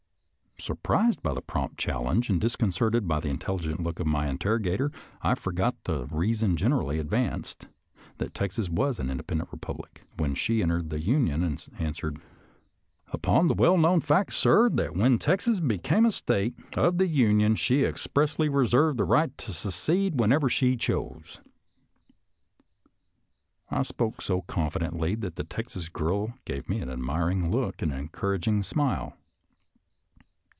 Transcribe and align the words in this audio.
"Surprised 0.71 1.23
by 1.23 1.33
the 1.33 1.41
prompt 1.41 1.79
challenge 1.79 2.29
and 2.29 2.39
disconcerted 2.39 3.07
by 3.07 3.19
the 3.19 3.29
intelligent 3.29 3.81
look 3.81 3.99
of 3.99 4.05
my 4.05 4.27
interrogator, 4.27 4.91
I 5.23 5.33
forgot 5.33 5.73
the 5.85 6.05
reason 6.05 6.55
generally 6.55 6.99
advanced— 6.99 7.67
that 8.19 8.35
Texas 8.35 8.69
was 8.69 8.99
an 8.99 9.09
independent 9.09 9.51
republic 9.51 10.03
when 10.17 10.35
she 10.35 10.61
entered 10.61 10.91
the 10.91 11.01
Union— 11.01 11.41
^and 11.41 11.67
answered," 11.79 12.21
Upon 13.11 13.47
the 13.47 13.55
well 13.55 13.75
known 13.75 14.01
fact, 14.01 14.33
sir, 14.33 14.69
that 14.69 14.95
when 14.95 15.17
Texas 15.17 15.59
became 15.59 16.05
a 16.05 16.11
State 16.11 16.53
of 16.77 16.99
the 16.99 17.07
Union 17.07 17.55
she 17.55 17.83
expressly 17.83 18.47
reserved 18.47 18.99
the 18.99 19.03
right 19.03 19.35
to 19.39 19.53
secede 19.53 20.19
whenever 20.19 20.47
she 20.47 20.77
chose." 20.77 21.41
I 23.71 23.81
spoke 23.81 24.21
so 24.21 24.43
confidently 24.43 25.15
that 25.15 25.37
the 25.37 25.43
Texas 25.43 25.89
girl 25.89 26.35
gave 26.45 26.69
me 26.69 26.81
an 26.81 26.89
admiring 26.91 27.49
look 27.49 27.81
and 27.81 27.91
an 27.91 27.97
encouraging 27.97 28.61
smile. 28.61 29.17